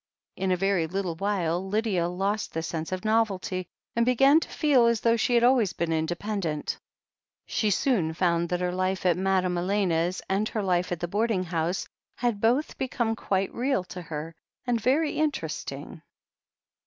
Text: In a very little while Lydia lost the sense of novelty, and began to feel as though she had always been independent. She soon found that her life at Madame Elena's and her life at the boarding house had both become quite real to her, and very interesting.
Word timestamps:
In 0.35 0.51
a 0.51 0.57
very 0.57 0.87
little 0.87 1.13
while 1.15 1.63
Lydia 1.63 2.07
lost 2.07 2.55
the 2.55 2.63
sense 2.63 2.91
of 2.91 3.05
novelty, 3.05 3.67
and 3.95 4.03
began 4.03 4.39
to 4.39 4.49
feel 4.49 4.87
as 4.87 5.01
though 5.01 5.15
she 5.15 5.35
had 5.35 5.43
always 5.43 5.73
been 5.73 5.93
independent. 5.93 6.79
She 7.45 7.69
soon 7.69 8.15
found 8.15 8.49
that 8.49 8.61
her 8.61 8.71
life 8.71 9.05
at 9.05 9.15
Madame 9.15 9.59
Elena's 9.59 10.19
and 10.27 10.49
her 10.49 10.63
life 10.63 10.91
at 10.91 11.01
the 11.01 11.07
boarding 11.07 11.43
house 11.43 11.87
had 12.15 12.41
both 12.41 12.79
become 12.79 13.15
quite 13.15 13.53
real 13.53 13.83
to 13.93 14.01
her, 14.01 14.33
and 14.65 14.81
very 14.81 15.19
interesting. 15.19 16.01